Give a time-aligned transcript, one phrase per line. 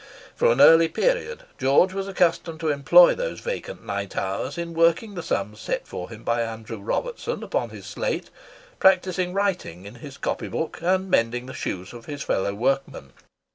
[0.35, 5.13] From an early period, George was accustomed to employ those vacant night hours in working
[5.13, 8.31] the sums set for him by Andrew Robertson upon his slate,
[8.79, 13.11] practising writing in his copy book, and mending the shoes of his fellow workmen.